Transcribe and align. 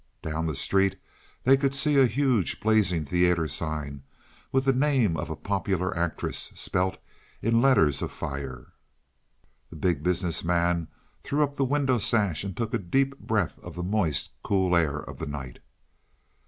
Down 0.23 0.47
the 0.47 0.55
street 0.55 0.99
they 1.43 1.55
could 1.55 1.75
see 1.75 1.97
a 1.99 2.07
huge 2.07 2.59
blazing 2.59 3.05
theater 3.05 3.47
sign, 3.47 4.01
with 4.51 4.65
the 4.65 4.73
name 4.73 5.15
of 5.15 5.29
a 5.29 5.35
popular 5.35 5.95
actress 5.95 6.51
spelt 6.55 6.97
in 7.39 7.61
letters 7.61 8.01
of 8.01 8.11
fire. 8.11 8.73
The 9.69 9.75
Big 9.75 10.01
Business 10.01 10.43
Man 10.43 10.87
threw 11.21 11.43
up 11.43 11.55
the 11.55 11.63
window 11.65 11.99
sash 11.99 12.43
and 12.43 12.57
took 12.57 12.73
a 12.73 12.79
deep 12.79 13.19
breath 13.19 13.59
of 13.59 13.75
the 13.75 13.83
moist, 13.83 14.31
cool 14.41 14.75
air 14.75 14.97
of 14.97 15.19
the 15.19 15.27
night. 15.27 15.59